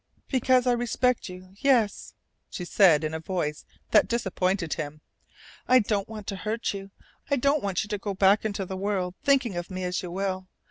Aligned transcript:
"Because 0.29 0.65
I 0.65 0.71
respect 0.71 1.29
you, 1.29 1.53
yes," 1.59 2.15
she 2.49 2.65
said 2.65 3.03
in 3.03 3.13
a 3.13 3.19
voice 3.19 3.65
that 3.91 4.07
disappointed 4.07 4.73
him. 4.73 5.01
"I 5.67 5.77
don't 5.77 6.09
want 6.09 6.25
to 6.29 6.37
hurt 6.37 6.73
you. 6.73 6.89
I 7.29 7.35
don't 7.35 7.61
want 7.61 7.83
you 7.83 7.87
to 7.89 7.99
go 7.99 8.15
back 8.15 8.43
into 8.43 8.65
the 8.65 8.75
world 8.75 9.13
thinking 9.21 9.55
of 9.55 9.69
me 9.69 9.83
as 9.83 10.01
you 10.01 10.09
will. 10.09 10.47